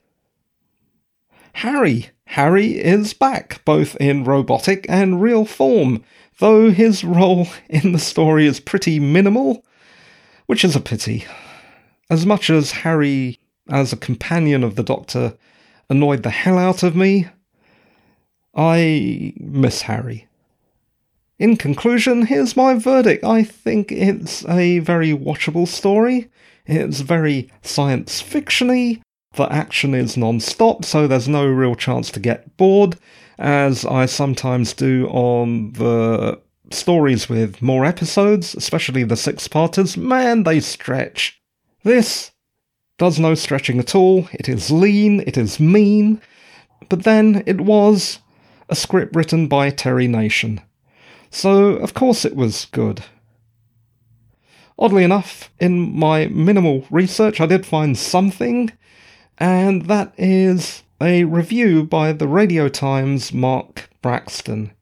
Harry. 1.55 2.11
Harry 2.27 2.79
is 2.79 3.15
back, 3.15 3.65
both 3.65 3.97
in 3.97 4.25
robotic 4.25 4.85
and 4.89 5.23
real 5.23 5.45
form 5.45 6.03
though 6.39 6.71
his 6.71 7.05
role 7.05 7.49
in 7.69 7.93
the 7.93 7.99
story 7.99 8.47
is 8.47 8.61
pretty 8.61 8.99
minimal, 8.99 9.65
which 10.47 10.65
is 10.65 10.77
a 10.77 10.81
pity. 10.81 11.25
As 12.11 12.27
much 12.27 12.51
as 12.51 12.73
Harry, 12.73 13.39
as 13.71 13.93
a 13.93 13.97
companion 13.97 14.63
of 14.63 14.77
the 14.77 14.83
Doctor, 14.83 15.37
annoyed 15.89 16.23
the 16.23 16.31
hell 16.31 16.59
out 16.59 16.83
of 16.83 16.95
me, 16.95 17.29
I 18.55 19.33
miss 19.37 19.83
Harry. 19.83 20.29
In 21.39 21.57
conclusion, 21.57 22.27
here's 22.27 22.57
my 22.57 22.75
verdict. 22.75 23.25
I 23.25 23.43
think 23.43 23.91
it's 23.91 24.45
a 24.47 24.79
very 24.79 25.11
watchable 25.11 25.67
story. 25.67 26.31
It's 26.67 27.01
very 27.01 27.51
science 27.63 28.23
fictiony. 28.23 29.03
The 29.35 29.53
action 29.53 29.95
is 29.95 30.17
non 30.17 30.41
stop, 30.41 30.85
so 30.85 31.07
there's 31.07 31.29
no 31.29 31.47
real 31.47 31.75
chance 31.75 32.11
to 32.13 32.21
get 32.21 32.57
bored 32.57 32.97
as 33.39 33.85
I 33.85 34.07
sometimes 34.07 34.73
do 34.73 35.09
on 35.09 35.73
the 35.73 36.41
stories 36.71 37.29
with 37.29 37.61
more 37.61 37.85
episodes, 37.85 38.55
especially 38.55 39.05
the 39.05 39.17
six 39.17 39.49
parters, 39.49 39.97
man, 39.97 40.45
they 40.45 40.61
stretch. 40.61 41.41
This 41.83 42.31
does 42.99 43.19
no 43.19 43.35
stretching 43.35 43.79
at 43.79 43.95
all. 43.95 44.29
It 44.33 44.49
is 44.49 44.71
lean, 44.71 45.21
it 45.27 45.37
is 45.37 45.61
mean, 45.61 46.21
but 46.89 47.03
then 47.03 47.43
it 47.47 47.61
was 47.61 48.21
a 48.69 48.77
script 48.77 49.15
written 49.15 49.49
by 49.49 49.71
Terry 49.71 50.09
Nation. 50.09 50.61
So, 51.31 51.71
of 51.71 51.95
course, 51.95 52.25
it 52.25 52.37
was 52.37 52.67
good. 52.67 53.05
Oddly 54.79 55.05
enough, 55.05 55.51
in 55.61 55.97
my 55.97 56.27
minimal 56.27 56.87
research, 56.91 57.41
I 57.41 57.47
did 57.47 57.65
find 57.65 57.97
something, 57.97 58.73
and 59.39 59.87
that 59.87 60.13
is 60.19 60.83
a 61.01 61.25
review 61.25 61.85
by 61.85 62.13
the 62.13 62.27
Radio 62.27 62.69
Times' 62.69 63.33
Mark 63.33 63.89
Braxton. 64.03 64.73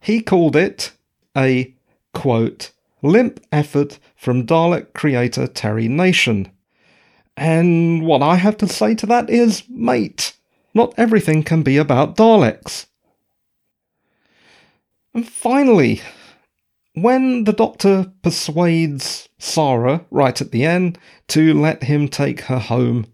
He 0.00 0.20
called 0.20 0.56
it 0.56 0.92
a 1.36 1.74
quote, 2.12 2.72
limp 3.02 3.40
effort 3.52 3.98
from 4.16 4.46
Dalek 4.46 4.94
creator 4.94 5.46
Terry 5.46 5.86
Nation. 5.86 6.50
And 7.36 8.06
what 8.06 8.22
I 8.22 8.36
have 8.36 8.56
to 8.58 8.68
say 8.68 8.94
to 8.96 9.06
that 9.06 9.28
is, 9.28 9.62
mate, 9.68 10.34
not 10.74 10.94
everything 10.96 11.42
can 11.42 11.62
be 11.62 11.76
about 11.76 12.16
Daleks. 12.16 12.86
And 15.12 15.28
finally, 15.28 16.00
when 16.96 17.44
the 17.44 17.52
Doctor 17.52 18.10
persuades 18.22 19.28
Sarah, 19.38 20.06
right 20.10 20.40
at 20.40 20.50
the 20.50 20.64
end, 20.64 20.98
to 21.28 21.52
let 21.52 21.84
him 21.84 22.08
take 22.08 22.40
her 22.42 22.58
home 22.58 23.06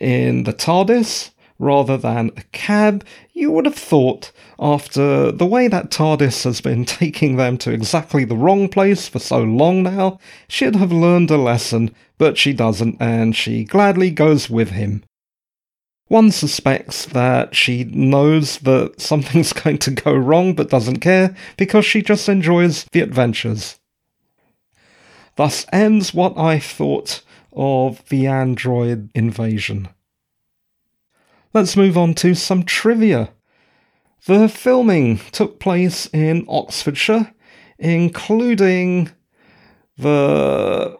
in 0.00 0.44
the 0.44 0.52
TARDIS, 0.52 1.30
rather 1.58 1.96
than 1.96 2.30
a 2.36 2.42
cab, 2.52 3.04
you 3.32 3.50
would 3.50 3.64
have 3.64 3.74
thought, 3.74 4.30
after 4.60 5.32
the 5.32 5.46
way 5.46 5.66
that 5.66 5.90
TARDIS 5.90 6.44
has 6.44 6.60
been 6.60 6.84
taking 7.00 7.34
them 7.34 7.58
to 7.58 7.72
exactly 7.72 8.24
the 8.24 8.36
wrong 8.36 8.68
place 8.68 9.08
for 9.08 9.18
so 9.18 9.42
long 9.42 9.82
now, 9.82 10.20
she'd 10.46 10.76
have 10.76 10.92
learned 10.92 11.32
a 11.32 11.36
lesson, 11.36 11.92
but 12.18 12.38
she 12.38 12.52
doesn't, 12.52 12.96
and 13.00 13.34
she 13.34 13.64
gladly 13.64 14.12
goes 14.12 14.48
with 14.48 14.70
him. 14.70 15.02
One 16.14 16.30
suspects 16.30 17.06
that 17.06 17.56
she 17.56 17.82
knows 17.82 18.58
that 18.58 19.00
something's 19.00 19.52
going 19.64 19.78
to 19.78 19.90
go 19.90 20.12
wrong 20.12 20.54
but 20.54 20.70
doesn't 20.70 21.00
care 21.00 21.34
because 21.56 21.84
she 21.84 22.02
just 22.02 22.28
enjoys 22.28 22.84
the 22.92 23.00
adventures. 23.00 23.80
Thus 25.34 25.66
ends 25.72 26.14
what 26.14 26.38
I 26.38 26.60
thought 26.60 27.22
of 27.52 28.08
the 28.10 28.28
android 28.28 29.10
invasion. 29.12 29.88
Let's 31.52 31.76
move 31.76 31.98
on 31.98 32.14
to 32.22 32.36
some 32.36 32.62
trivia. 32.62 33.30
The 34.26 34.48
filming 34.48 35.18
took 35.32 35.58
place 35.58 36.06
in 36.12 36.46
Oxfordshire, 36.48 37.34
including 37.76 39.10
the 39.98 40.96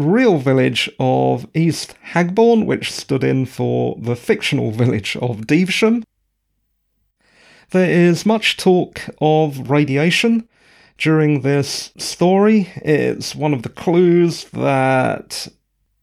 real 0.00 0.38
village 0.38 0.90
of 0.98 1.46
East 1.54 1.94
Hagbourne, 2.12 2.66
which 2.66 2.90
stood 2.92 3.22
in 3.24 3.46
for 3.46 3.96
the 4.00 4.16
fictional 4.16 4.70
village 4.70 5.16
of 5.16 5.46
Devesham. 5.46 6.02
There 7.70 7.88
is 7.88 8.26
much 8.26 8.56
talk 8.56 9.00
of 9.20 9.70
radiation 9.70 10.48
during 10.98 11.42
this 11.42 11.92
story. 11.96 12.68
It's 12.76 13.34
one 13.34 13.54
of 13.54 13.62
the 13.62 13.68
clues 13.68 14.44
that 14.52 15.48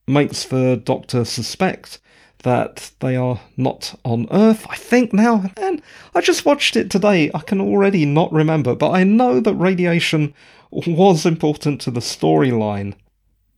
makes 0.07 0.45
the 0.45 0.81
Doctor 0.83 1.25
suspect 1.25 1.99
that 2.43 2.91
they 2.99 3.15
are 3.15 3.41
not 3.57 3.99
on 4.05 4.27
Earth, 4.31 4.65
I 4.69 4.75
think 4.75 5.11
now. 5.11 5.51
And 5.57 5.81
I 6.15 6.21
just 6.21 6.45
watched 6.45 6.75
it 6.75 6.89
today. 6.89 7.29
I 7.33 7.39
can 7.39 7.59
already 7.59 8.05
not 8.05 8.31
remember, 8.31 8.75
but 8.75 8.91
I 8.91 9.03
know 9.03 9.39
that 9.39 9.55
radiation 9.55 10.33
was 10.71 11.25
important 11.25 11.81
to 11.81 11.91
the 11.91 11.99
storyline. 11.99 12.93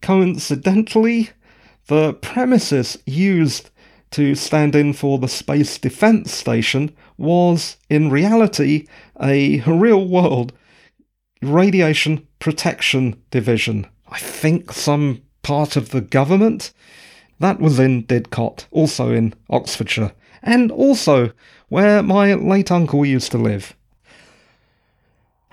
Coincidentally, 0.01 1.29
the 1.87 2.13
premises 2.13 2.97
used 3.05 3.69
to 4.11 4.35
stand 4.35 4.75
in 4.75 4.93
for 4.93 5.19
the 5.19 5.27
Space 5.27 5.77
Defense 5.77 6.31
Station 6.31 6.91
was, 7.17 7.77
in 7.89 8.09
reality, 8.09 8.87
a 9.21 9.61
real 9.61 10.07
world 10.07 10.53
radiation 11.41 12.27
protection 12.39 13.21
division. 13.31 13.87
I 14.07 14.19
think 14.19 14.71
some 14.71 15.21
part 15.41 15.75
of 15.75 15.89
the 15.89 16.01
government 16.01 16.73
that 17.39 17.59
was 17.59 17.79
in 17.79 18.03
Didcot, 18.03 18.65
also 18.71 19.11
in 19.11 19.33
Oxfordshire, 19.49 20.11
and 20.41 20.71
also 20.71 21.31
where 21.69 22.03
my 22.03 22.33
late 22.33 22.71
uncle 22.71 23.05
used 23.05 23.31
to 23.31 23.37
live. 23.37 23.75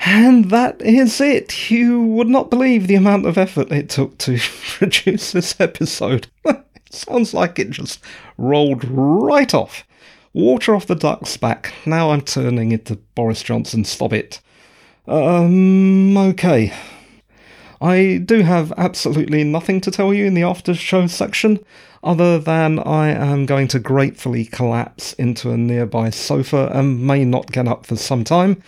And 0.09 0.53
that 0.53 0.81
is 0.83 1.21
it. 1.21 1.69
You 1.69 2.01
would 2.01 2.29
not 2.29 2.49
believe 2.49 2.87
the 2.87 2.95
amount 2.95 3.27
of 3.27 3.37
effort 3.37 3.73
it 3.73 3.91
took 3.91 4.17
to 4.19 4.39
produce 4.79 5.33
this 5.33 5.61
episode. 5.61 6.29
it 6.45 6.65
sounds 6.91 7.35
like 7.35 7.59
it 7.59 7.71
just 7.71 7.99
rolled 8.39 8.85
right 8.85 9.53
off. 9.53 9.85
Water 10.33 10.77
off 10.77 10.87
the 10.87 10.95
duck's 10.95 11.37
back. 11.37 11.75
Now 11.85 12.13
I'm 12.13 12.21
turning 12.21 12.71
into 12.71 13.01
Boris 13.17 13.43
Johnson. 13.43 13.85
Stop 13.85 14.13
it. 14.13 14.41
Um, 15.09 16.17
okay. 16.17 16.73
I 17.81 18.23
do 18.25 18.43
have 18.43 18.73
absolutely 18.77 19.43
nothing 19.43 19.81
to 19.81 19.91
tell 19.91 20.15
you 20.15 20.27
in 20.27 20.35
the 20.35 20.45
after 20.45 20.73
show 20.75 21.09
section, 21.09 21.59
other 22.05 22.39
than 22.39 22.79
I 22.79 23.09
am 23.09 23.45
going 23.45 23.67
to 23.69 23.81
gratefully 23.81 24.45
collapse 24.45 25.15
into 25.15 25.51
a 25.51 25.57
nearby 25.57 26.11
sofa 26.11 26.71
and 26.73 27.05
may 27.05 27.25
not 27.25 27.51
get 27.51 27.67
up 27.67 27.87
for 27.87 27.97
some 27.97 28.23
time. 28.23 28.63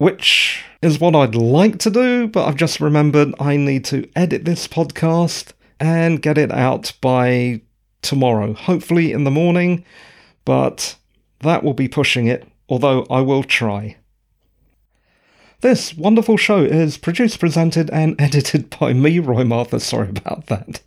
Which 0.00 0.64
is 0.80 0.98
what 0.98 1.14
I'd 1.14 1.34
like 1.34 1.78
to 1.80 1.90
do, 1.90 2.26
but 2.26 2.46
I've 2.48 2.56
just 2.56 2.80
remembered 2.80 3.34
I 3.38 3.58
need 3.58 3.84
to 3.84 4.08
edit 4.16 4.46
this 4.46 4.66
podcast 4.66 5.52
and 5.78 6.22
get 6.22 6.38
it 6.38 6.50
out 6.50 6.94
by 7.02 7.60
tomorrow, 8.00 8.54
hopefully 8.54 9.12
in 9.12 9.24
the 9.24 9.30
morning, 9.30 9.84
but 10.46 10.96
that 11.40 11.62
will 11.62 11.74
be 11.74 11.86
pushing 11.86 12.28
it, 12.28 12.48
although 12.66 13.04
I 13.10 13.20
will 13.20 13.42
try. 13.42 13.98
This 15.60 15.94
wonderful 15.94 16.38
show 16.38 16.64
is 16.64 16.96
produced, 16.96 17.38
presented, 17.38 17.90
and 17.90 18.18
edited 18.18 18.70
by 18.80 18.94
me, 18.94 19.18
Roy 19.18 19.44
Mathur. 19.44 19.82
Sorry 19.82 20.08
about 20.08 20.46
that. 20.46 20.80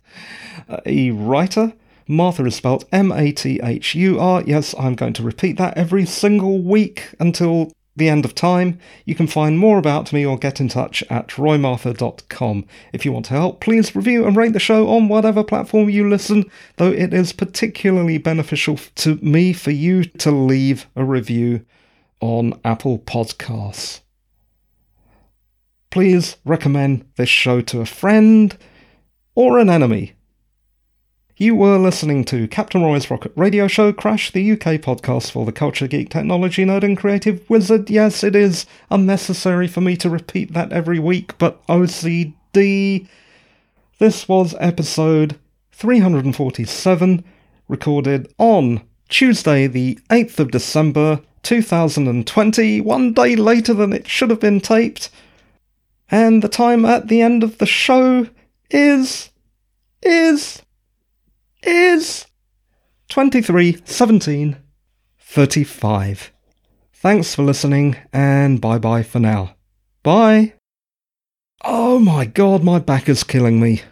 A 0.86 1.10
uh, 1.10 1.14
writer. 1.14 1.72
Mathur 2.08 2.48
is 2.48 2.56
spelled 2.56 2.84
M 2.90 3.12
A 3.12 3.30
T 3.30 3.60
H 3.62 3.94
U 3.94 4.18
R. 4.18 4.42
Yes, 4.44 4.74
I'm 4.76 4.96
going 4.96 5.12
to 5.12 5.22
repeat 5.22 5.56
that 5.58 5.78
every 5.78 6.04
single 6.04 6.58
week 6.58 7.14
until 7.20 7.70
the 7.96 8.08
end 8.08 8.24
of 8.24 8.34
time. 8.34 8.78
You 9.04 9.14
can 9.14 9.26
find 9.26 9.58
more 9.58 9.78
about 9.78 10.12
me 10.12 10.24
or 10.24 10.38
get 10.38 10.60
in 10.60 10.68
touch 10.68 11.02
at 11.10 11.28
roymathur.com. 11.28 12.66
If 12.92 13.04
you 13.04 13.12
want 13.12 13.26
to 13.26 13.34
help, 13.34 13.60
please 13.60 13.94
review 13.94 14.26
and 14.26 14.36
rate 14.36 14.52
the 14.52 14.58
show 14.58 14.88
on 14.88 15.08
whatever 15.08 15.44
platform 15.44 15.88
you 15.90 16.08
listen, 16.08 16.44
though 16.76 16.90
it 16.90 17.14
is 17.14 17.32
particularly 17.32 18.18
beneficial 18.18 18.78
to 18.96 19.16
me 19.16 19.52
for 19.52 19.70
you 19.70 20.04
to 20.04 20.30
leave 20.30 20.86
a 20.96 21.04
review 21.04 21.64
on 22.20 22.58
Apple 22.64 22.98
Podcasts. 22.98 24.00
Please 25.90 26.36
recommend 26.44 27.06
this 27.16 27.28
show 27.28 27.60
to 27.60 27.80
a 27.80 27.86
friend 27.86 28.56
or 29.36 29.58
an 29.58 29.70
enemy. 29.70 30.13
You 31.36 31.56
were 31.56 31.78
listening 31.78 32.22
to 32.26 32.46
Captain 32.46 32.80
Roy's 32.80 33.10
Rocket 33.10 33.32
Radio 33.34 33.66
Show 33.66 33.92
Crash, 33.92 34.30
the 34.30 34.52
UK 34.52 34.78
podcast 34.80 35.32
for 35.32 35.44
the 35.44 35.50
culture 35.50 35.88
geek, 35.88 36.08
technology 36.08 36.64
nerd, 36.64 36.84
and 36.84 36.96
creative 36.96 37.50
wizard. 37.50 37.90
Yes, 37.90 38.22
it 38.22 38.36
is 38.36 38.66
unnecessary 38.88 39.66
for 39.66 39.80
me 39.80 39.96
to 39.96 40.08
repeat 40.08 40.52
that 40.52 40.72
every 40.72 41.00
week, 41.00 41.36
but 41.38 41.66
OCD. 41.66 43.08
This 43.98 44.28
was 44.28 44.54
episode 44.60 45.36
347, 45.72 47.24
recorded 47.66 48.32
on 48.38 48.82
Tuesday, 49.08 49.66
the 49.66 49.98
8th 50.10 50.38
of 50.38 50.52
December 50.52 51.20
2020, 51.42 52.80
one 52.80 53.12
day 53.12 53.34
later 53.34 53.74
than 53.74 53.92
it 53.92 54.06
should 54.06 54.30
have 54.30 54.38
been 54.38 54.60
taped. 54.60 55.10
And 56.12 56.42
the 56.42 56.48
time 56.48 56.84
at 56.84 57.08
the 57.08 57.22
end 57.22 57.42
of 57.42 57.58
the 57.58 57.66
show 57.66 58.28
is. 58.70 59.30
is 60.00 60.63
is 61.66 62.26
23 63.08 63.82
17 63.84 64.56
35. 65.18 66.32
Thanks 66.92 67.34
for 67.34 67.42
listening 67.42 67.96
and 68.12 68.60
bye 68.60 68.78
bye 68.78 69.02
for 69.02 69.18
now. 69.18 69.56
Bye. 70.02 70.54
Oh 71.62 71.98
my 71.98 72.24
god, 72.26 72.62
my 72.62 72.78
back 72.78 73.08
is 73.08 73.24
killing 73.24 73.60
me. 73.60 73.82